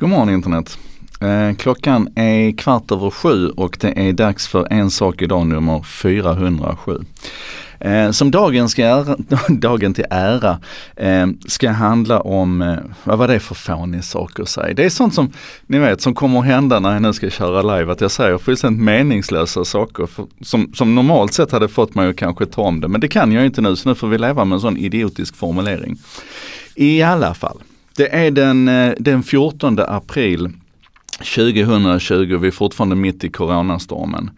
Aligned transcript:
God 0.00 0.08
morgon 0.08 0.30
internet. 0.30 0.78
Eh, 1.20 1.56
klockan 1.56 2.08
är 2.14 2.52
kvart 2.52 2.92
över 2.92 3.10
sju 3.10 3.48
och 3.48 3.76
det 3.80 4.08
är 4.08 4.12
dags 4.12 4.48
för 4.48 4.66
En 4.70 4.90
sak 4.90 5.22
idag 5.22 5.46
nummer 5.46 5.82
407. 5.82 7.00
Eh, 7.80 8.10
som 8.10 8.30
dagen, 8.30 8.68
ska 8.68 8.84
ära, 8.84 9.16
dagen 9.48 9.94
till 9.94 10.04
ära 10.10 10.58
eh, 10.96 11.26
ska 11.46 11.70
handla 11.70 12.20
om, 12.20 12.62
eh, 12.62 12.78
vad 13.04 13.18
var 13.18 13.28
det 13.28 13.40
för 13.40 13.54
fånig 13.54 14.04
sak 14.04 14.40
att 14.40 14.48
säga? 14.48 14.74
Det 14.74 14.84
är 14.84 14.90
sånt 14.90 15.14
som, 15.14 15.32
ni 15.66 15.78
vet, 15.78 16.00
som 16.00 16.14
kommer 16.14 16.38
att 16.38 16.46
hända 16.46 16.80
när 16.80 16.92
jag 16.92 17.02
nu 17.02 17.12
ska 17.12 17.30
köra 17.30 17.76
live, 17.76 17.92
att 17.92 18.00
jag 18.00 18.10
säger 18.10 18.38
fullständigt 18.38 18.84
meningslösa 18.84 19.64
saker 19.64 20.06
för, 20.06 20.26
som, 20.40 20.72
som 20.74 20.94
normalt 20.94 21.34
sett 21.34 21.52
hade 21.52 21.68
fått 21.68 21.94
mig 21.94 22.08
att 22.08 22.16
kanske 22.16 22.46
ta 22.46 22.62
om 22.62 22.80
det. 22.80 22.88
Men 22.88 23.00
det 23.00 23.08
kan 23.08 23.32
jag 23.32 23.46
inte 23.46 23.60
nu, 23.60 23.76
så 23.76 23.88
nu 23.88 23.94
får 23.94 24.08
vi 24.08 24.18
leva 24.18 24.44
med 24.44 24.56
en 24.56 24.60
sån 24.60 24.76
idiotisk 24.76 25.36
formulering. 25.36 25.98
I 26.74 27.02
alla 27.02 27.34
fall. 27.34 27.58
Det 28.00 28.14
är 28.14 28.30
den, 28.30 28.68
eh, 28.68 28.92
den 28.98 29.22
14 29.22 29.78
april 29.78 30.48
2020, 31.36 32.38
vi 32.40 32.46
är 32.46 32.50
fortfarande 32.50 32.96
mitt 32.96 33.24
i 33.24 33.28
coronastormen. 33.28 34.30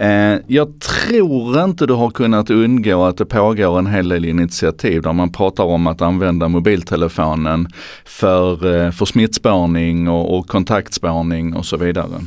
Eh, 0.00 0.36
jag 0.46 0.80
tror 0.80 1.64
inte 1.64 1.86
du 1.86 1.92
har 1.92 2.10
kunnat 2.10 2.50
undgå 2.50 3.04
att 3.04 3.16
det 3.16 3.26
pågår 3.26 3.78
en 3.78 3.86
hel 3.86 4.08
del 4.08 4.24
initiativ 4.24 5.02
där 5.02 5.12
man 5.12 5.32
pratar 5.32 5.64
om 5.64 5.86
att 5.86 6.02
använda 6.02 6.48
mobiltelefonen 6.48 7.68
för, 8.04 8.74
eh, 8.76 8.90
för 8.90 9.04
smittspårning 9.04 10.08
och, 10.08 10.38
och 10.38 10.48
kontaktspårning 10.48 11.54
och 11.54 11.66
så 11.66 11.76
vidare. 11.76 12.20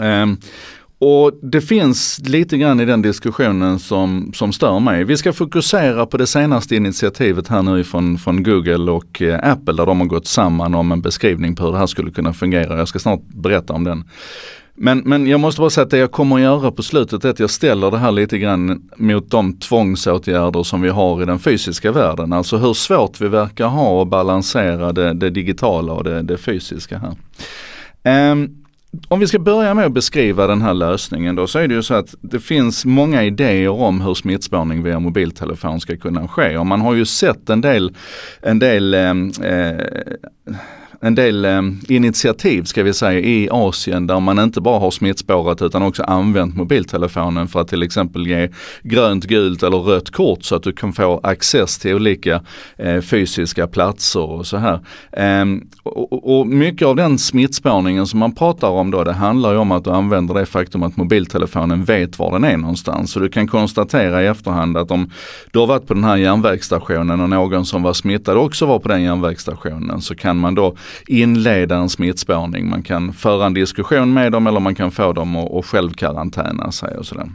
Eh, 0.00 0.26
och 1.04 1.32
det 1.42 1.60
finns 1.60 2.20
lite 2.24 2.58
grann 2.58 2.80
i 2.80 2.84
den 2.84 3.02
diskussionen 3.02 3.78
som, 3.78 4.32
som 4.34 4.52
stör 4.52 4.80
mig. 4.80 5.04
Vi 5.04 5.16
ska 5.16 5.32
fokusera 5.32 6.06
på 6.06 6.16
det 6.16 6.26
senaste 6.26 6.76
initiativet 6.76 7.48
här 7.48 7.62
nu 7.62 7.84
från, 7.84 8.18
från 8.18 8.42
Google 8.42 8.90
och 8.90 9.22
eh, 9.22 9.52
Apple 9.52 9.72
där 9.74 9.86
de 9.86 10.00
har 10.00 10.06
gått 10.06 10.26
samman 10.26 10.74
om 10.74 10.92
en 10.92 11.00
beskrivning 11.02 11.54
på 11.54 11.64
hur 11.64 11.72
det 11.72 11.78
här 11.78 11.86
skulle 11.86 12.10
kunna 12.10 12.32
fungera. 12.32 12.78
Jag 12.78 12.88
ska 12.88 12.98
snart 12.98 13.20
berätta 13.34 13.72
om 13.72 13.84
den. 13.84 14.04
Men, 14.74 14.98
men 14.98 15.26
jag 15.26 15.40
måste 15.40 15.60
bara 15.60 15.70
säga 15.70 15.84
att 15.84 15.90
det 15.90 15.98
jag 15.98 16.12
kommer 16.12 16.36
att 16.36 16.42
göra 16.42 16.70
på 16.70 16.82
slutet 16.82 17.24
är 17.24 17.30
att 17.30 17.40
jag 17.40 17.50
ställer 17.50 17.90
det 17.90 17.98
här 17.98 18.12
lite 18.12 18.38
grann 18.38 18.88
mot 18.96 19.30
de 19.30 19.58
tvångsåtgärder 19.58 20.62
som 20.62 20.82
vi 20.82 20.88
har 20.88 21.22
i 21.22 21.26
den 21.26 21.38
fysiska 21.38 21.92
världen. 21.92 22.32
Alltså 22.32 22.56
hur 22.56 22.74
svårt 22.74 23.20
vi 23.20 23.28
verkar 23.28 23.66
ha 23.66 24.02
att 24.02 24.08
balansera 24.08 24.92
det, 24.92 25.12
det 25.12 25.30
digitala 25.30 25.92
och 25.92 26.04
det, 26.04 26.22
det 26.22 26.38
fysiska 26.38 26.98
här. 26.98 28.32
Um, 28.32 28.61
om 29.08 29.20
vi 29.20 29.26
ska 29.26 29.38
börja 29.38 29.74
med 29.74 29.86
att 29.86 29.92
beskriva 29.92 30.46
den 30.46 30.62
här 30.62 30.74
lösningen 30.74 31.36
då 31.36 31.46
så 31.46 31.58
är 31.58 31.68
det 31.68 31.74
ju 31.74 31.82
så 31.82 31.94
att 31.94 32.14
det 32.20 32.40
finns 32.40 32.84
många 32.84 33.24
idéer 33.24 33.68
om 33.68 34.00
hur 34.00 34.14
smittspårning 34.14 34.82
via 34.82 34.98
mobiltelefon 34.98 35.80
ska 35.80 35.96
kunna 35.96 36.28
ske. 36.28 36.58
Och 36.58 36.66
man 36.66 36.80
har 36.80 36.94
ju 36.94 37.04
sett 37.04 37.50
en 37.50 37.60
del, 37.60 37.96
en 38.42 38.58
del 38.58 38.94
eh, 38.94 39.10
eh 39.50 40.56
en 41.04 41.14
del 41.14 41.44
eh, 41.44 41.62
initiativ 41.88 42.62
ska 42.62 42.82
vi 42.82 42.92
säga 42.92 43.20
i 43.20 43.48
Asien 43.50 44.06
där 44.06 44.20
man 44.20 44.38
inte 44.38 44.60
bara 44.60 44.78
har 44.78 44.90
smittspårat 44.90 45.62
utan 45.62 45.82
också 45.82 46.02
använt 46.02 46.56
mobiltelefonen 46.56 47.48
för 47.48 47.60
att 47.60 47.68
till 47.68 47.82
exempel 47.82 48.26
ge 48.26 48.48
grönt, 48.82 49.24
gult 49.24 49.62
eller 49.62 49.78
rött 49.78 50.10
kort 50.10 50.44
så 50.44 50.56
att 50.56 50.62
du 50.62 50.72
kan 50.72 50.92
få 50.92 51.20
access 51.22 51.78
till 51.78 51.94
olika 51.94 52.40
eh, 52.76 53.00
fysiska 53.00 53.66
platser 53.66 54.30
och 54.30 54.46
så 54.46 54.56
här. 54.56 54.80
Eh, 55.12 55.44
och, 55.82 56.38
och, 56.38 56.46
mycket 56.46 56.88
av 56.88 56.96
den 56.96 57.18
smittspårningen 57.18 58.06
som 58.06 58.18
man 58.18 58.34
pratar 58.34 58.68
om 58.68 58.90
då 58.90 59.04
det 59.04 59.12
handlar 59.12 59.52
ju 59.52 59.58
om 59.58 59.72
att 59.72 59.84
du 59.84 59.90
använder 59.90 60.34
det 60.34 60.46
faktum 60.46 60.82
att 60.82 60.96
mobiltelefonen 60.96 61.84
vet 61.84 62.18
var 62.18 62.32
den 62.32 62.44
är 62.44 62.56
någonstans. 62.56 63.12
Så 63.12 63.20
du 63.20 63.28
kan 63.28 63.48
konstatera 63.48 64.22
i 64.22 64.26
efterhand 64.26 64.76
att 64.76 64.90
om 64.90 65.10
du 65.50 65.58
har 65.58 65.66
varit 65.66 65.86
på 65.86 65.94
den 65.94 66.04
här 66.04 66.16
järnvägsstationen 66.16 67.20
och 67.20 67.30
någon 67.30 67.64
som 67.64 67.82
var 67.82 67.92
smittad 67.92 68.36
också 68.36 68.66
var 68.66 68.78
på 68.78 68.88
den 68.88 69.02
järnvägsstationen 69.02 70.00
så 70.00 70.14
kan 70.14 70.36
man 70.36 70.54
då 70.54 70.76
inleda 71.06 71.76
en 71.76 71.88
smittspårning. 71.88 72.70
Man 72.70 72.82
kan 72.82 73.12
föra 73.12 73.46
en 73.46 73.54
diskussion 73.54 74.12
med 74.12 74.32
dem 74.32 74.46
eller 74.46 74.60
man 74.60 74.74
kan 74.74 74.90
få 74.90 75.12
dem 75.12 75.36
att, 75.36 75.52
att 75.54 75.66
självkarantäna 75.66 76.72
sig 76.72 76.96
och 76.96 77.06
sådär. 77.06 77.28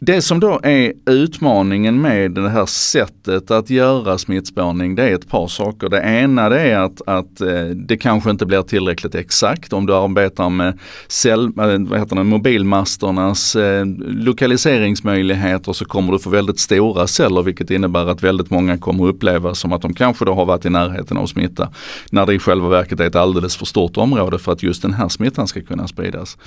Det 0.00 0.22
som 0.22 0.40
då 0.40 0.60
är 0.62 0.92
utmaningen 1.06 2.00
med 2.00 2.30
det 2.30 2.48
här 2.48 2.66
sättet 2.66 3.50
att 3.50 3.70
göra 3.70 4.18
smittspårning 4.18 4.94
det 4.94 5.02
är 5.02 5.14
ett 5.14 5.28
par 5.28 5.48
saker. 5.48 5.88
Det 5.88 6.00
ena 6.00 6.48
det 6.48 6.60
är 6.60 6.78
att, 6.78 7.02
att 7.06 7.40
eh, 7.40 7.64
det 7.64 7.96
kanske 7.96 8.30
inte 8.30 8.46
blir 8.46 8.62
tillräckligt 8.62 9.14
exakt 9.14 9.72
om 9.72 9.86
du 9.86 9.94
arbetar 9.94 10.48
med 10.50 10.78
cell, 11.08 11.44
eh, 11.44 11.52
vad 11.78 11.98
heter 11.98 12.16
det, 12.16 12.24
mobilmasternas 12.24 13.56
eh, 13.56 13.86
lokaliseringsmöjligheter 13.98 15.72
så 15.72 15.84
kommer 15.84 16.12
du 16.12 16.18
få 16.18 16.30
väldigt 16.30 16.58
stora 16.58 17.06
celler 17.06 17.42
vilket 17.42 17.70
innebär 17.70 18.06
att 18.06 18.22
väldigt 18.22 18.50
många 18.50 18.78
kommer 18.78 19.06
uppleva 19.06 19.54
som 19.54 19.72
att 19.72 19.82
de 19.82 19.94
kanske 19.94 20.24
då 20.24 20.34
har 20.34 20.44
varit 20.44 20.64
i 20.64 20.70
närheten 20.70 21.16
av 21.16 21.26
smitta. 21.26 21.68
När 22.10 22.26
det 22.26 22.34
i 22.34 22.38
själva 22.38 22.68
verket 22.68 23.00
är 23.00 23.06
ett 23.06 23.16
alldeles 23.16 23.56
för 23.56 23.66
stort 23.66 23.96
område 23.96 24.38
för 24.38 24.52
att 24.52 24.62
just 24.62 24.82
den 24.82 24.94
här 24.94 25.08
smittan 25.08 25.46
ska 25.46 25.62
kunna 25.62 25.88
spridas. 25.88 26.38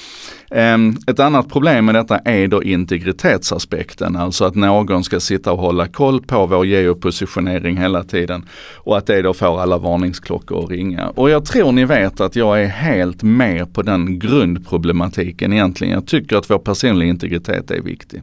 Ehm, 0.51 0.97
ett 1.07 1.19
annat 1.19 1.49
problem 1.49 1.85
med 1.85 1.95
detta 1.95 2.17
är 2.17 2.47
då 2.47 2.63
integritet 2.63 3.40
säkerhetsaspekten, 3.45 4.15
alltså 4.15 4.45
att 4.45 4.55
någon 4.55 5.03
ska 5.03 5.19
sitta 5.19 5.51
och 5.51 5.59
hålla 5.59 5.87
koll 5.87 6.21
på 6.21 6.45
vår 6.45 6.65
geopositionering 6.65 7.77
hela 7.77 8.03
tiden 8.03 8.45
och 8.85 8.97
att 8.97 9.05
det 9.05 9.21
då 9.21 9.33
får 9.33 9.61
alla 9.61 9.77
varningsklockor 9.77 10.63
att 10.63 10.69
ringa. 10.69 11.09
Och 11.15 11.29
jag 11.29 11.45
tror 11.45 11.71
ni 11.71 11.85
vet 11.85 12.21
att 12.21 12.35
jag 12.35 12.61
är 12.61 12.67
helt 12.67 13.23
med 13.23 13.73
på 13.73 13.81
den 13.81 14.19
grundproblematiken 14.19 15.53
egentligen. 15.53 15.93
Jag 15.93 16.07
tycker 16.07 16.37
att 16.37 16.49
vår 16.49 16.59
personliga 16.59 17.09
integritet 17.09 17.71
är 17.71 17.81
viktig. 17.81 18.21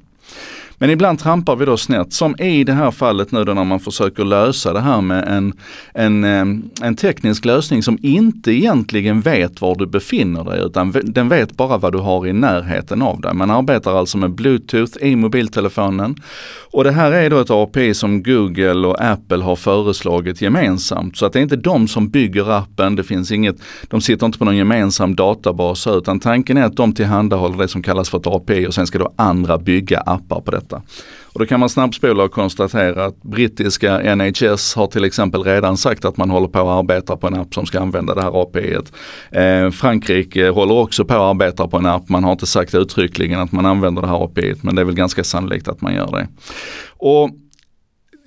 Men 0.78 0.90
ibland 0.90 1.18
trampar 1.18 1.56
vi 1.56 1.64
då 1.64 1.76
snett, 1.76 2.12
som 2.12 2.36
i 2.38 2.64
det 2.64 2.72
här 2.72 2.90
fallet 2.90 3.32
nu 3.32 3.44
då 3.44 3.54
när 3.54 3.64
man 3.64 3.80
försöker 3.80 4.24
lösa 4.24 4.72
det 4.72 4.80
här 4.80 5.00
med 5.00 5.28
en, 5.28 5.52
en, 5.94 6.24
eh, 6.24 6.86
en 6.86 6.96
teknisk 6.96 7.44
lösning 7.44 7.82
som 7.82 7.98
inte 8.02 8.52
egentligen 8.52 9.20
vet 9.20 9.60
var 9.60 9.74
du 9.74 9.86
befinner 9.86 10.44
dig 10.44 10.60
utan 10.64 10.94
den 11.04 11.28
vet 11.28 11.56
bara 11.56 11.78
vad 11.78 11.92
du 11.92 11.98
har 11.98 12.26
i 12.26 12.32
närheten 12.32 13.02
av 13.02 13.20
dig. 13.20 13.34
Man 13.34 13.50
arbetar 13.50 13.98
alltså 13.98 14.18
med 14.18 14.30
bluetooth 14.30 14.92
i 15.00 15.16
mobiltelefonen 15.16 16.16
och 16.72 16.84
det 16.84 16.90
här 16.90 17.12
är 17.12 17.30
då 17.30 17.38
ett 17.38 17.50
API 17.50 17.94
som 17.94 18.22
Google 18.22 18.86
och 18.86 19.00
Apple 19.00 19.42
har 19.44 19.56
föreslagit 19.56 20.42
gemensamt. 20.42 21.16
Så 21.16 21.26
att 21.26 21.32
det 21.32 21.38
är 21.38 21.42
inte 21.42 21.56
de 21.56 21.88
som 21.88 22.08
bygger 22.08 22.50
appen, 22.50 22.96
det 22.96 23.04
finns 23.04 23.32
inget, 23.32 23.56
de 23.88 24.00
sitter 24.00 24.26
inte 24.26 24.38
på 24.38 24.44
någon 24.44 24.56
gemensam 24.56 25.14
databas 25.14 25.86
utan 25.86 26.20
tanken 26.20 26.56
är 26.56 26.64
att 26.64 26.76
de 26.76 26.92
tillhandahåller 26.92 27.58
det 27.58 27.68
som 27.68 27.82
kallas 27.82 28.10
för 28.10 28.18
ett 28.18 28.26
API 28.26 28.66
och 28.66 28.74
sen 28.74 28.86
ska 28.86 28.98
då 28.98 29.12
andra 29.16 29.58
bygga 29.58 30.00
appar 30.00 30.40
på 30.40 30.50
detta. 30.50 30.67
Och 31.32 31.40
då 31.40 31.46
kan 31.46 31.60
man 31.60 31.68
snabbspola 31.68 32.24
och 32.24 32.32
konstatera 32.32 33.04
att 33.04 33.22
brittiska 33.22 34.16
NHS 34.16 34.74
har 34.74 34.86
till 34.86 35.04
exempel 35.04 35.42
redan 35.42 35.76
sagt 35.76 36.04
att 36.04 36.16
man 36.16 36.30
håller 36.30 36.48
på 36.48 36.58
att 36.60 36.78
arbeta 36.78 37.16
på 37.16 37.26
en 37.26 37.34
app 37.34 37.54
som 37.54 37.66
ska 37.66 37.80
använda 37.80 38.14
det 38.14 38.22
här 38.22 38.42
API. 38.42 38.76
Eh, 39.30 39.70
Frankrike 39.70 40.48
håller 40.48 40.74
också 40.74 41.04
på 41.04 41.14
att 41.14 41.20
arbeta 41.20 41.68
på 41.68 41.76
en 41.76 41.86
app. 41.86 42.08
Man 42.08 42.24
har 42.24 42.32
inte 42.32 42.46
sagt 42.46 42.74
uttryckligen 42.74 43.40
att 43.40 43.52
man 43.52 43.66
använder 43.66 44.02
det 44.02 44.08
här 44.08 44.24
API 44.24 44.54
men 44.62 44.74
det 44.74 44.82
är 44.82 44.84
väl 44.84 44.94
ganska 44.94 45.24
sannolikt 45.24 45.68
att 45.68 45.80
man 45.80 45.94
gör 45.94 46.10
det. 46.10 46.28
Och 46.96 47.30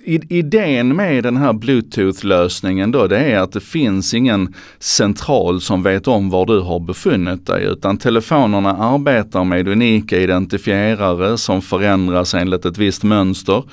idén 0.04 0.96
med 0.96 1.24
den 1.24 1.36
här 1.36 1.52
bluetooth-lösningen 1.52 2.92
då 2.92 3.06
det 3.06 3.18
är 3.18 3.38
att 3.38 3.52
det 3.52 3.60
finns 3.60 4.14
ingen 4.14 4.54
central 4.78 5.60
som 5.60 5.82
vet 5.82 6.08
om 6.08 6.30
var 6.30 6.46
du 6.46 6.60
har 6.60 6.80
befunnit 6.80 7.46
dig 7.46 7.64
utan 7.64 7.98
telefonerna 7.98 8.76
arbetar 8.76 9.44
med 9.44 9.68
unika 9.68 10.20
identifierare 10.20 11.38
som 11.38 11.62
förändras 11.62 12.34
enligt 12.34 12.64
ett 12.64 12.78
visst 12.78 13.02
mönster. 13.02 13.64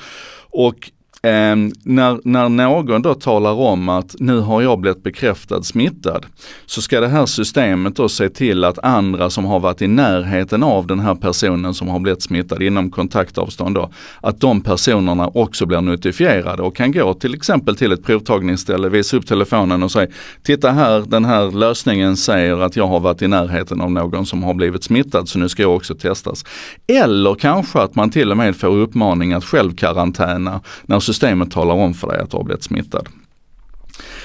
Och 0.51 0.91
Eh, 1.21 1.55
när, 1.83 2.27
när 2.27 2.49
någon 2.49 3.01
då 3.01 3.13
talar 3.13 3.51
om 3.51 3.89
att 3.89 4.15
nu 4.19 4.39
har 4.39 4.61
jag 4.61 4.79
blivit 4.79 5.03
bekräftad 5.03 5.63
smittad, 5.63 6.25
så 6.65 6.81
ska 6.81 6.99
det 6.99 7.07
här 7.07 7.25
systemet 7.25 7.95
då 7.95 8.09
se 8.09 8.29
till 8.29 8.63
att 8.63 8.79
andra 8.79 9.29
som 9.29 9.45
har 9.45 9.59
varit 9.59 9.81
i 9.81 9.87
närheten 9.87 10.63
av 10.63 10.87
den 10.87 10.99
här 10.99 11.15
personen 11.15 11.73
som 11.73 11.87
har 11.87 11.99
blivit 11.99 12.21
smittad 12.21 12.61
inom 12.61 12.91
kontaktavstånd 12.91 13.75
då, 13.75 13.89
att 14.21 14.39
de 14.39 14.61
personerna 14.61 15.27
också 15.27 15.65
blir 15.65 15.81
notifierade 15.81 16.63
och 16.63 16.75
kan 16.75 16.91
gå 16.91 17.13
till 17.13 17.33
exempel 17.33 17.75
till 17.75 17.91
ett 17.91 18.03
provtagningsställe, 18.03 18.89
visa 18.89 19.17
upp 19.17 19.27
telefonen 19.27 19.83
och 19.83 19.91
säga, 19.91 20.11
titta 20.43 20.71
här, 20.71 21.03
den 21.07 21.25
här 21.25 21.51
lösningen 21.51 22.17
säger 22.17 22.61
att 22.61 22.75
jag 22.75 22.87
har 22.87 22.99
varit 22.99 23.21
i 23.21 23.27
närheten 23.27 23.81
av 23.81 23.91
någon 23.91 24.25
som 24.25 24.43
har 24.43 24.53
blivit 24.53 24.83
smittad 24.83 25.29
så 25.29 25.39
nu 25.39 25.49
ska 25.49 25.61
jag 25.61 25.75
också 25.75 25.95
testas. 25.95 26.45
Eller 26.87 27.35
kanske 27.35 27.79
att 27.79 27.95
man 27.95 28.09
till 28.09 28.31
och 28.31 28.37
med 28.37 28.55
får 28.55 28.77
uppmaning 28.77 29.33
att 29.33 29.43
självkarantäna 29.43 30.61
när 30.85 30.99
systemet 31.13 31.51
talar 31.51 31.75
om 31.75 31.93
för 31.93 32.07
dig 32.07 32.19
att 32.19 32.31
du 32.31 32.37
har 32.37 32.43
blivit 32.43 32.63
smittad. 32.63 33.07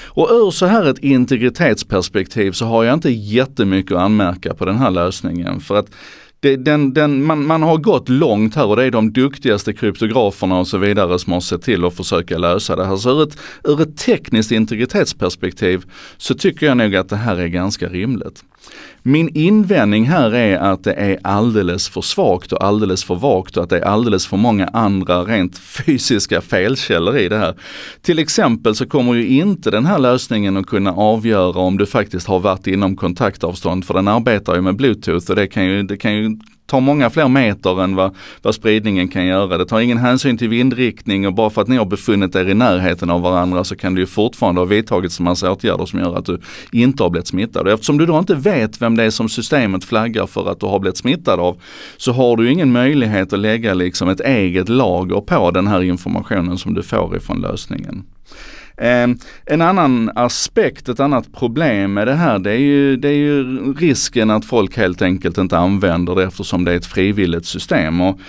Och 0.05 0.29
ur 0.31 0.51
så 0.51 0.65
här 0.65 0.85
ett 0.85 0.97
integritetsperspektiv 0.97 2.51
så 2.51 2.65
har 2.65 2.83
jag 2.83 2.93
inte 2.93 3.09
jättemycket 3.11 3.91
att 3.91 4.01
anmärka 4.01 4.53
på 4.53 4.65
den 4.65 4.77
här 4.77 4.91
lösningen. 4.91 5.59
För 5.59 5.75
att 5.75 5.87
det, 6.39 6.55
den, 6.55 6.93
den, 6.93 7.23
man, 7.23 7.45
man, 7.45 7.63
har 7.63 7.77
gått 7.77 8.09
långt 8.09 8.55
här 8.55 8.65
och 8.65 8.75
det 8.75 8.83
är 8.83 8.91
de 8.91 9.13
duktigaste 9.13 9.73
kryptograferna 9.73 10.59
och 10.59 10.67
så 10.67 10.77
vidare 10.77 11.19
som 11.19 11.33
har 11.33 11.39
sett 11.39 11.61
till 11.61 11.85
att 11.85 11.97
försöka 11.97 12.37
lösa 12.37 12.75
det 12.75 12.85
här. 12.85 12.95
Så 12.95 13.09
ur 13.09 13.23
ett, 13.23 13.37
ur 13.63 13.81
ett 13.81 13.97
tekniskt 13.97 14.51
integritetsperspektiv 14.51 15.83
så 16.17 16.33
tycker 16.33 16.65
jag 16.65 16.77
nog 16.77 16.95
att 16.95 17.09
det 17.09 17.15
här 17.15 17.35
är 17.37 17.47
ganska 17.47 17.89
rimligt. 17.89 18.43
Min 19.07 19.29
invändning 19.29 20.05
här 20.05 20.35
är 20.35 20.57
att 20.57 20.83
det 20.83 20.93
är 20.93 21.19
alldeles 21.21 21.89
för 21.89 22.01
svagt 22.01 22.53
och 22.53 22.63
alldeles 22.63 23.03
för 23.03 23.15
vagt 23.15 23.57
och 23.57 23.63
att 23.63 23.69
det 23.69 23.79
är 23.79 23.83
alldeles 23.83 24.27
för 24.27 24.37
många 24.37 24.67
andra 24.67 25.23
rent 25.23 25.57
fysiska 25.57 26.41
felkällor 26.41 27.17
i 27.17 27.29
det 27.29 27.37
här. 27.37 27.55
Till 28.01 28.19
exempel 28.19 28.75
så 28.75 28.85
kommer 28.85 29.13
ju 29.13 29.27
inte 29.27 29.71
den 29.71 29.85
här 29.85 29.99
lösningen 29.99 30.57
att 30.57 30.65
kunna 30.65 30.93
avgöra 30.93 31.59
om 31.59 31.77
du 31.77 31.85
faktiskt 31.85 32.27
har 32.27 32.39
varit 32.39 32.67
inom 32.67 32.95
kontaktavstånd 32.95 33.85
för 33.85 33.93
den 33.93 34.07
arbetar 34.07 34.55
ju 34.55 34.61
med 34.61 34.75
bluetooth 34.75 35.29
och 35.29 35.35
det 35.35 35.47
kan 35.47 35.65
ju, 35.65 35.83
det 35.83 35.97
kan 35.97 36.15
ju 36.15 36.34
tar 36.75 36.81
många 36.81 37.09
fler 37.09 37.27
meter 37.27 37.83
än 37.83 37.95
vad, 37.95 38.15
vad 38.41 38.55
spridningen 38.55 39.07
kan 39.07 39.25
göra. 39.25 39.57
Det 39.57 39.65
tar 39.65 39.79
ingen 39.79 39.97
hänsyn 39.97 40.37
till 40.37 40.49
vindriktning 40.49 41.27
och 41.27 41.33
bara 41.33 41.49
för 41.49 41.61
att 41.61 41.67
ni 41.67 41.77
har 41.77 41.85
befunnit 41.85 42.35
er 42.35 42.49
i 42.49 42.53
närheten 42.53 43.09
av 43.09 43.21
varandra 43.21 43.63
så 43.63 43.75
kan 43.75 43.95
det 43.95 44.01
ju 44.01 44.07
fortfarande 44.07 44.61
ha 44.61 44.65
vidtagits 44.65 45.19
en 45.19 45.23
massa 45.23 45.51
åtgärder 45.51 45.85
som 45.85 45.99
gör 45.99 46.17
att 46.17 46.25
du 46.25 46.39
inte 46.71 47.03
har 47.03 47.09
blivit 47.09 47.27
smittad. 47.27 47.67
Eftersom 47.67 47.97
du 47.97 48.05
då 48.05 48.19
inte 48.19 48.35
vet 48.35 48.81
vem 48.81 48.97
det 48.97 49.03
är 49.03 49.09
som 49.09 49.29
systemet 49.29 49.83
flaggar 49.83 50.27
för 50.27 50.51
att 50.51 50.59
du 50.59 50.65
har 50.65 50.79
blivit 50.79 50.97
smittad 50.97 51.39
av 51.39 51.57
så 51.97 52.11
har 52.11 52.37
du 52.37 52.51
ingen 52.51 52.71
möjlighet 52.71 53.33
att 53.33 53.39
lägga 53.39 53.73
liksom 53.73 54.09
ett 54.09 54.19
eget 54.19 54.69
lager 54.69 55.21
på 55.21 55.51
den 55.51 55.67
här 55.67 55.83
informationen 55.83 56.57
som 56.57 56.73
du 56.73 56.83
får 56.83 57.15
ifrån 57.17 57.41
lösningen. 57.41 58.03
Ehm, 58.77 59.17
en 59.45 59.61
annan 59.61 60.11
aspekt, 60.15 60.89
ett 60.89 60.99
annat 60.99 61.33
problem 61.33 61.93
med 61.93 62.07
det 62.07 62.13
här 62.13 62.39
det 62.39 62.51
är, 62.51 62.57
ju, 62.57 62.97
det 62.97 63.07
är 63.07 63.13
ju 63.13 63.43
risken 63.73 64.29
att 64.29 64.45
folk 64.45 64.77
helt 64.77 65.01
enkelt 65.01 65.37
inte 65.37 65.57
använder 65.57 66.15
det 66.15 66.23
eftersom 66.23 66.65
det 66.65 66.71
är 66.71 66.75
ett 66.75 66.85
frivilligt 66.85 67.45
system. 67.45 68.01
Och 68.01 68.19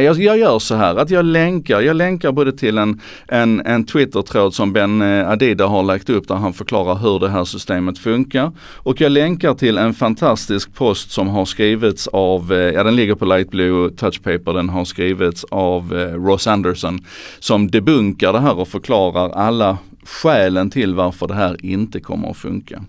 jag, 0.00 0.20
jag 0.20 0.38
gör 0.38 0.58
så 0.58 0.74
här 0.74 0.96
att 0.96 1.10
jag 1.10 1.24
länkar, 1.24 1.80
jag 1.80 1.96
länkar 1.96 2.32
både 2.32 2.52
till 2.52 2.78
en, 2.78 3.00
en, 3.28 3.60
en 3.66 3.84
Twitter-tråd 3.84 4.54
som 4.54 4.72
Ben 4.72 5.02
eh, 5.02 5.30
Adida 5.30 5.66
har 5.66 5.82
lagt 5.82 6.10
upp 6.10 6.28
där 6.28 6.34
han 6.34 6.52
förklarar 6.52 6.94
hur 6.94 7.18
det 7.18 7.28
här 7.28 7.44
systemet 7.44 7.98
funkar. 7.98 8.52
Och 8.76 9.00
jag 9.00 9.12
länkar 9.12 9.54
till 9.54 9.78
en 9.78 9.94
fantastisk 9.94 10.74
post 10.74 11.10
som 11.10 11.28
har 11.28 11.44
skrivits 11.44 12.06
av, 12.06 12.52
eh, 12.52 12.58
ja 12.58 12.82
den 12.82 12.96
ligger 12.96 13.14
på 13.14 13.24
Lightblue 13.24 13.90
Touchpaper, 13.90 14.52
den 14.52 14.68
har 14.68 14.84
skrivits 14.84 15.44
av 15.50 15.94
eh, 15.94 16.14
Ross 16.14 16.46
Anderson 16.46 17.00
som 17.38 17.70
debunkar 17.70 18.32
det 18.32 18.40
här 18.40 18.58
och 18.58 18.68
förklarar 18.68 19.30
alla 19.30 19.78
skälen 20.04 20.70
till 20.70 20.94
varför 20.94 21.28
det 21.28 21.34
här 21.34 21.66
inte 21.66 22.00
kommer 22.00 22.30
att 22.30 22.36
funka. 22.36 22.82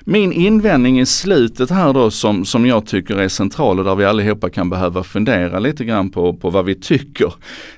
Min 0.00 0.32
invändning 0.32 1.00
i 1.00 1.06
slutet 1.06 1.70
här 1.70 1.92
då 1.92 2.10
som, 2.10 2.44
som 2.44 2.66
jag 2.66 2.86
tycker 2.86 3.16
är 3.16 3.28
central 3.28 3.78
och 3.78 3.84
där 3.84 3.94
vi 3.94 4.04
allihopa 4.04 4.50
kan 4.50 4.70
behöva 4.70 5.02
fundera 5.02 5.58
lite 5.58 5.84
grann 5.84 6.10
på, 6.10 6.34
på 6.34 6.50
vad 6.50 6.64
vi 6.64 6.74
tycker. 6.74 7.32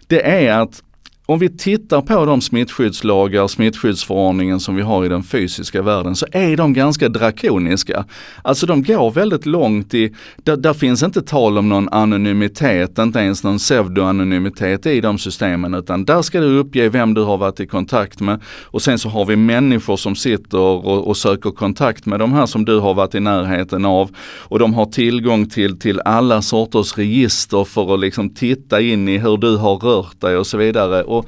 Det 0.07 0.27
är 0.27 0.59
att 0.59 0.83
om 1.31 1.39
vi 1.39 1.49
tittar 1.49 2.01
på 2.01 2.25
de 2.25 2.41
smittskyddslagar, 2.41 3.49
smittskyddsförordningen 3.49 4.61
som 4.61 4.77
vi 4.77 4.83
har 4.83 5.05
i 5.05 5.09
den 5.09 5.23
fysiska 5.23 5.83
världen 5.83 6.17
så 6.17 6.27
är 6.33 6.57
de 6.57 6.73
ganska 6.73 7.09
drakoniska. 7.09 8.05
Alltså 8.43 8.67
de 8.67 8.83
går 8.83 9.11
väldigt 9.11 9.47
långt 9.47 9.95
i, 9.95 10.15
där, 10.37 10.57
där 10.57 10.73
finns 10.73 11.03
inte 11.03 11.23
tal 11.23 11.59
om 11.59 11.69
någon 11.69 11.89
anonymitet, 11.89 12.99
inte 12.99 13.19
ens 13.19 13.45
någon 13.45 13.59
pseudoanonymitet 13.59 14.87
i 14.87 15.01
de 15.01 15.19
systemen 15.19 15.75
utan 15.75 16.05
där 16.05 16.23
ska 16.23 16.41
du 16.41 16.59
uppge 16.59 16.89
vem 16.89 17.15
du 17.15 17.23
har 17.23 17.37
varit 17.37 17.61
i 17.61 17.67
kontakt 17.67 18.21
med 18.21 18.41
och 18.65 18.83
sen 18.83 18.99
så 18.99 19.09
har 19.09 19.25
vi 19.25 19.37
människor 19.37 19.97
som 19.97 20.17
sitter 20.17 20.59
och, 20.59 21.09
och 21.09 21.17
söker 21.17 21.51
kontakt 21.51 22.07
med 22.07 22.19
de 22.19 22.33
här 22.33 22.47
som 22.47 22.65
du 22.65 22.79
har 22.79 22.95
varit 22.95 23.15
i 23.15 23.21
närheten 23.21 23.85
av 23.85 24.11
och 24.39 24.59
de 24.59 24.75
har 24.75 24.87
tillgång 24.87 25.49
till, 25.49 25.79
till 25.79 26.01
alla 26.01 26.43
sorters 26.43 26.99
register 26.99 27.65
för 27.65 27.95
att 27.95 28.01
liksom 28.01 28.35
titta 28.35 28.81
in 28.81 29.09
i 29.09 29.19
hur 29.19 29.37
du 29.37 29.57
har 29.57 29.77
rört 29.77 30.21
dig 30.21 30.37
och 30.37 30.47
så 30.47 30.57
vidare. 30.57 31.03
Och 31.03 31.20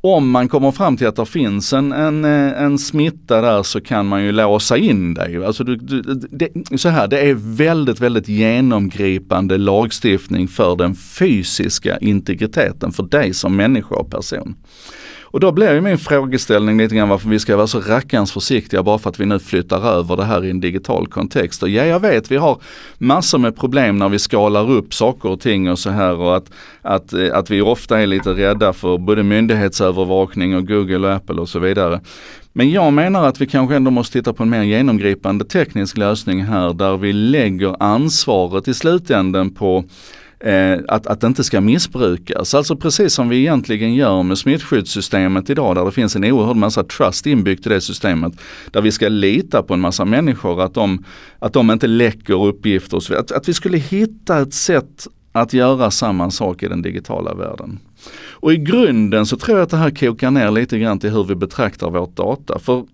om 0.00 0.30
man 0.30 0.48
kommer 0.48 0.72
fram 0.72 0.96
till 0.96 1.06
att 1.06 1.16
det 1.16 1.26
finns 1.26 1.72
en, 1.72 1.92
en, 1.92 2.24
eh, 2.24 2.62
en 2.62 2.78
smitta 2.78 3.40
där 3.40 3.62
så 3.62 3.80
kan 3.80 4.06
man 4.06 4.24
ju 4.24 4.32
låsa 4.32 4.76
in 4.76 5.14
dig. 5.14 5.44
Alltså 5.44 5.64
du, 5.64 5.76
du, 5.76 6.02
det, 6.30 6.78
så 6.78 6.88
här, 6.88 7.06
det 7.06 7.20
är 7.20 7.34
väldigt, 7.38 8.00
väldigt 8.00 8.28
genomgripande 8.28 9.58
lagstiftning 9.58 10.48
för 10.48 10.76
den 10.76 10.94
fysiska 10.94 11.98
integriteten 11.98 12.92
för 12.92 13.02
dig 13.02 13.34
som 13.34 13.56
människa 13.56 13.94
och 13.94 14.10
person. 14.10 14.54
Och 15.30 15.40
då 15.40 15.52
blir 15.52 15.74
ju 15.74 15.80
min 15.80 15.98
frågeställning 15.98 16.78
lite 16.78 16.94
grann 16.94 17.08
varför 17.08 17.28
vi 17.28 17.38
ska 17.38 17.56
vara 17.56 17.66
så 17.66 17.80
rackarns 17.80 18.32
försiktiga 18.32 18.82
bara 18.82 18.98
för 18.98 19.10
att 19.10 19.20
vi 19.20 19.26
nu 19.26 19.38
flyttar 19.38 19.98
över 19.98 20.16
det 20.16 20.24
här 20.24 20.44
i 20.44 20.50
en 20.50 20.60
digital 20.60 21.06
kontext. 21.06 21.62
Och 21.62 21.68
ja, 21.68 21.84
jag 21.84 22.00
vet, 22.00 22.30
vi 22.30 22.36
har 22.36 22.60
massor 22.98 23.38
med 23.38 23.56
problem 23.56 23.98
när 23.98 24.08
vi 24.08 24.18
skalar 24.18 24.70
upp 24.70 24.94
saker 24.94 25.28
och 25.28 25.40
ting 25.40 25.70
och 25.70 25.78
så 25.78 25.90
här 25.90 26.16
och 26.16 26.36
att, 26.36 26.50
att, 26.82 27.12
eh, 27.12 27.28
att 27.32 27.50
vi 27.50 27.60
ofta 27.60 28.00
är 28.00 28.06
lite 28.06 28.30
rädda 28.30 28.72
för 28.72 28.98
både 28.98 29.22
myndighetsövervakning 29.22 30.56
och 30.56 30.66
Google 30.66 31.08
och 31.08 31.14
Apple 31.14 31.40
och 31.40 31.48
så 31.48 31.58
vidare. 31.58 32.00
Men 32.52 32.70
jag 32.70 32.92
menar 32.92 33.26
att 33.28 33.40
vi 33.40 33.46
kanske 33.46 33.76
ändå 33.76 33.90
måste 33.90 34.12
titta 34.12 34.32
på 34.32 34.42
en 34.42 34.50
mer 34.50 34.62
genomgripande 34.62 35.44
teknisk 35.44 35.96
lösning 35.96 36.44
här 36.44 36.72
där 36.72 36.96
vi 36.96 37.12
lägger 37.12 37.82
ansvaret 37.82 38.68
i 38.68 38.74
slutänden 38.74 39.54
på 39.54 39.84
eh, 40.40 40.78
att, 40.88 41.06
att 41.06 41.20
det 41.20 41.26
inte 41.26 41.44
ska 41.44 41.60
missbrukas. 41.60 42.54
Alltså 42.54 42.76
precis 42.76 43.14
som 43.14 43.28
vi 43.28 43.36
egentligen 43.36 43.94
gör 43.94 44.22
med 44.22 44.38
smittskyddssystemet 44.38 45.50
idag 45.50 45.74
där 45.74 45.84
det 45.84 45.92
finns 45.92 46.16
en 46.16 46.24
oerhörd 46.24 46.56
massa 46.56 46.84
trust 46.84 47.26
inbyggt 47.26 47.66
i 47.66 47.68
det 47.68 47.80
systemet. 47.80 48.32
Där 48.70 48.82
vi 48.82 48.92
ska 48.92 49.08
lita 49.08 49.62
på 49.62 49.74
en 49.74 49.80
massa 49.80 50.04
människor 50.04 50.62
att 50.62 50.74
de, 50.74 51.04
att 51.38 51.52
de 51.52 51.70
inte 51.70 51.86
läcker 51.86 52.44
uppgifter. 52.44 52.96
Och 52.96 53.02
så 53.02 53.14
att, 53.14 53.32
att 53.32 53.48
vi 53.48 53.54
skulle 53.54 53.78
hitta 53.78 54.38
ett 54.40 54.54
sätt 54.54 55.06
att 55.32 55.52
göra 55.52 55.90
samma 55.90 56.30
sak 56.30 56.62
i 56.62 56.68
den 56.68 56.82
digitala 56.82 57.34
världen. 57.34 57.78
Och 58.30 58.52
i 58.52 58.56
grunden 58.56 59.26
så 59.26 59.36
tror 59.36 59.58
jag 59.58 59.64
att 59.64 59.70
det 59.70 59.76
här 59.76 59.90
kokar 59.90 60.30
ner 60.30 60.50
lite 60.50 60.78
grann 60.78 60.98
till 60.98 61.10
hur 61.10 61.24
vi 61.24 61.34
betraktar 61.34 61.90
vårt 61.90 62.16
data. 62.16 62.58
För 62.58 62.84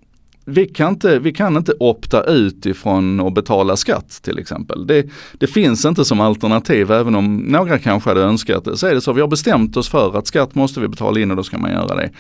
vi 0.44 0.66
kan, 0.66 0.92
inte, 0.92 1.18
vi 1.18 1.32
kan 1.32 1.56
inte 1.56 1.72
opta 1.80 2.24
ut 2.24 2.66
ifrån 2.66 3.20
att 3.20 3.34
betala 3.34 3.76
skatt 3.76 4.20
till 4.22 4.38
exempel. 4.38 4.86
Det, 4.86 5.06
det 5.32 5.46
finns 5.46 5.84
inte 5.84 6.04
som 6.04 6.20
alternativ 6.20 6.90
även 6.90 7.14
om 7.14 7.36
några 7.36 7.78
kanske 7.78 8.10
hade 8.10 8.22
önskat 8.22 8.64
det. 8.64 8.76
Så 8.76 8.86
är 8.86 8.94
det 8.94 9.00
så, 9.00 9.12
vi 9.12 9.20
har 9.20 9.28
bestämt 9.28 9.76
oss 9.76 9.88
för 9.88 10.18
att 10.18 10.26
skatt 10.26 10.54
måste 10.54 10.80
vi 10.80 10.88
betala 10.88 11.20
in 11.20 11.30
och 11.30 11.36
då 11.36 11.42
ska 11.42 11.58
man 11.58 11.70
göra 11.70 11.94
det. 11.94 12.10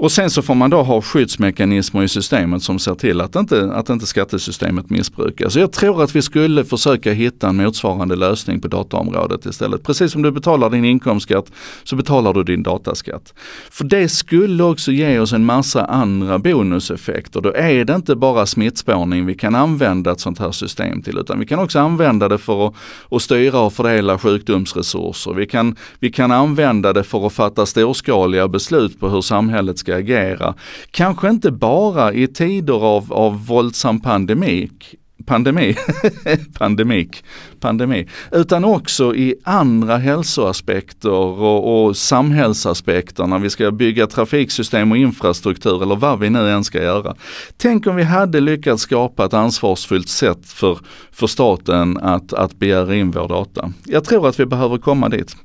Och 0.00 0.12
sen 0.12 0.30
så 0.30 0.42
får 0.42 0.54
man 0.54 0.70
då 0.70 0.82
ha 0.82 1.02
skyddsmekanismer 1.02 2.02
i 2.02 2.08
systemet 2.08 2.62
som 2.62 2.78
ser 2.78 2.94
till 2.94 3.20
att 3.20 3.36
inte, 3.36 3.72
att 3.72 3.88
inte 3.88 4.06
skattesystemet 4.06 4.90
missbrukas. 4.90 5.52
Så 5.52 5.58
jag 5.58 5.72
tror 5.72 6.02
att 6.02 6.16
vi 6.16 6.22
skulle 6.22 6.64
försöka 6.64 7.12
hitta 7.12 7.48
en 7.48 7.56
motsvarande 7.56 8.16
lösning 8.16 8.60
på 8.60 8.68
dataområdet 8.68 9.46
istället. 9.46 9.82
Precis 9.82 10.12
som 10.12 10.22
du 10.22 10.30
betalar 10.30 10.70
din 10.70 10.84
inkomstskatt 10.84 11.52
så 11.84 11.96
betalar 11.96 12.34
du 12.34 12.44
din 12.44 12.62
dataskatt. 12.62 13.34
För 13.70 13.84
det 13.84 14.08
skulle 14.08 14.62
också 14.62 14.92
ge 14.92 15.18
oss 15.18 15.32
en 15.32 15.44
massa 15.44 15.84
andra 15.84 16.38
bonuseffekter. 16.38 17.40
Då 17.40 17.52
är 17.52 17.84
det 17.84 17.94
inte 17.94 18.16
bara 18.16 18.46
smittspårning 18.46 19.26
vi 19.26 19.34
kan 19.34 19.54
använda 19.54 20.12
ett 20.12 20.20
sånt 20.20 20.38
här 20.38 20.52
system 20.52 21.02
till 21.02 21.18
utan 21.18 21.38
vi 21.38 21.46
kan 21.46 21.58
också 21.58 21.78
använda 21.78 22.28
det 22.28 22.38
för 22.38 22.66
att, 22.66 22.74
att 23.10 23.22
styra 23.22 23.60
och 23.60 23.72
fördela 23.72 24.18
sjukdomsresurser. 24.18 25.34
Vi 25.34 25.46
kan, 25.46 25.76
vi 26.00 26.12
kan 26.12 26.32
använda 26.32 26.92
det 26.92 27.02
för 27.02 27.26
att 27.26 27.32
fatta 27.32 27.66
storskaliga 27.66 28.48
beslut 28.48 29.00
på 29.00 29.08
hur 29.08 29.20
samhället 29.20 29.78
ska 29.78 29.87
ska 29.88 29.96
agera. 29.96 30.54
Kanske 30.90 31.30
inte 31.30 31.50
bara 31.50 32.12
i 32.12 32.26
tider 32.26 32.84
av, 32.84 33.12
av 33.12 33.46
våldsam 33.46 34.00
pandemik, 34.00 34.94
pandemi, 35.26 35.76
pandemik, 36.58 37.24
pandemi, 37.60 38.08
utan 38.32 38.64
också 38.64 39.14
i 39.14 39.34
andra 39.44 39.96
hälsoaspekter 39.96 41.10
och, 41.10 41.86
och 41.86 41.96
samhällsaspekter 41.96 43.26
när 43.26 43.38
vi 43.38 43.50
ska 43.50 43.70
bygga 43.70 44.06
trafiksystem 44.06 44.92
och 44.92 44.98
infrastruktur 44.98 45.82
eller 45.82 45.96
vad 45.96 46.18
vi 46.18 46.30
nu 46.30 46.50
än 46.50 46.64
ska 46.64 46.82
göra. 46.82 47.14
Tänk 47.56 47.86
om 47.86 47.96
vi 47.96 48.02
hade 48.02 48.40
lyckats 48.40 48.82
skapa 48.82 49.24
ett 49.24 49.34
ansvarsfullt 49.34 50.08
sätt 50.08 50.46
för, 50.46 50.78
för 51.12 51.26
staten 51.26 51.98
att, 51.98 52.32
att 52.32 52.58
begära 52.58 52.94
in 52.94 53.10
vår 53.10 53.28
data. 53.28 53.72
Jag 53.84 54.04
tror 54.04 54.28
att 54.28 54.40
vi 54.40 54.46
behöver 54.46 54.78
komma 54.78 55.08
dit 55.08 55.36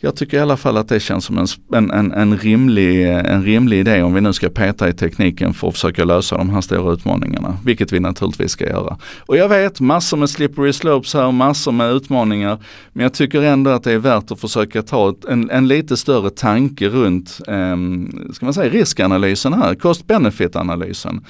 jag 0.00 0.16
tycker 0.16 0.36
i 0.36 0.40
alla 0.40 0.56
fall 0.56 0.76
att 0.76 0.88
det 0.88 1.00
känns 1.00 1.24
som 1.24 1.38
en, 1.38 1.90
en, 1.90 2.12
en, 2.12 2.38
rimlig, 2.38 3.08
en 3.08 3.42
rimlig 3.44 3.80
idé 3.80 4.02
om 4.02 4.14
vi 4.14 4.20
nu 4.20 4.32
ska 4.32 4.48
peta 4.48 4.88
i 4.88 4.92
tekniken 4.92 5.54
för 5.54 5.68
att 5.68 5.74
försöka 5.74 6.04
lösa 6.04 6.36
de 6.36 6.50
här 6.50 6.60
stora 6.60 6.92
utmaningarna. 6.92 7.56
Vilket 7.64 7.92
vi 7.92 8.00
naturligtvis 8.00 8.50
ska 8.50 8.68
göra. 8.68 8.98
Och 9.18 9.36
jag 9.36 9.48
vet 9.48 9.80
massor 9.80 10.16
med 10.16 10.30
slippery 10.30 10.72
slopes 10.72 11.14
här, 11.14 11.32
massor 11.32 11.72
med 11.72 11.92
utmaningar. 11.92 12.58
Men 12.92 13.02
jag 13.02 13.14
tycker 13.14 13.42
ändå 13.42 13.70
att 13.70 13.84
det 13.84 13.92
är 13.92 13.98
värt 13.98 14.30
att 14.30 14.40
försöka 14.40 14.82
ta 14.82 15.10
ett, 15.10 15.24
en, 15.24 15.50
en 15.50 15.68
lite 15.68 15.96
större 15.96 16.30
tanke 16.30 16.88
runt 16.88 17.38
eh, 17.48 17.76
ska 18.32 18.46
man 18.46 18.54
säga, 18.54 18.70
riskanalysen 18.70 19.52
här, 19.52 19.74
cost-benefit-analysen. 19.74 21.24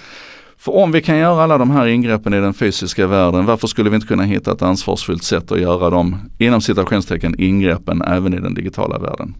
För 0.59 0.77
om 0.77 0.93
vi 0.93 1.03
kan 1.03 1.19
göra 1.19 1.43
alla 1.43 1.59
de 1.59 1.71
här 1.71 1.87
ingreppen 1.87 2.35
i 2.35 2.41
den 2.41 2.55
fysiska 2.55 3.07
världen, 3.07 3.47
varför 3.47 3.67
skulle 3.67 3.91
vi 3.91 3.97
inte 3.97 4.09
kunna 4.09 4.23
hitta 4.23 4.53
ett 4.53 4.62
ansvarsfullt 4.62 5.23
sätt 5.23 5.53
att 5.53 5.61
göra 5.61 5.91
dem, 5.91 6.17
inom 6.38 6.61
citationstecken, 6.61 7.35
ingreppen 7.38 8.03
även 8.03 8.35
i 8.35 8.41
den 8.41 8.55
digitala 8.55 8.99
världen. 8.99 9.35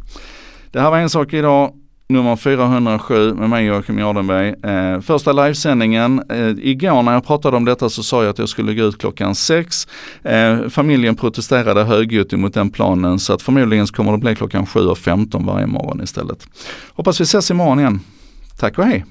Det 0.70 0.80
här 0.80 0.90
var 0.90 0.98
en 0.98 1.10
sak 1.10 1.32
idag 1.32 1.72
nummer 2.08 2.37
407 2.37 3.34
med 3.34 3.50
mig 3.50 3.64
Joakim 3.66 3.98
Jardenberg. 3.98 4.48
Eh, 4.48 5.00
första 5.00 5.32
livesändningen, 5.32 6.22
eh, 6.30 6.48
igår 6.58 7.02
när 7.02 7.12
jag 7.12 7.26
pratade 7.26 7.56
om 7.56 7.64
detta 7.64 7.88
så 7.88 8.02
sa 8.02 8.22
jag 8.22 8.30
att 8.30 8.38
jag 8.38 8.48
skulle 8.48 8.75
gå 8.75 8.82
ut 8.82 8.98
klockan 8.98 9.34
sex. 9.34 9.87
Eh, 10.22 10.68
familjen 10.68 11.16
protesterade 11.16 11.84
högljutt 11.84 12.32
mot 12.32 12.54
den 12.54 12.70
planen 12.70 13.18
så 13.18 13.32
att 13.32 13.42
förmodligen 13.42 13.87
kommer 13.87 14.12
det 14.12 14.18
bli 14.18 14.34
klockan 14.34 14.66
7.15 14.66 15.46
varje 15.46 15.66
morgon 15.66 16.02
istället. 16.02 16.48
Hoppas 16.88 17.20
vi 17.20 17.22
ses 17.22 17.50
imorgon 17.50 17.80
igen. 17.80 18.00
Tack 18.58 18.78
och 18.78 18.84
hej! 18.84 19.04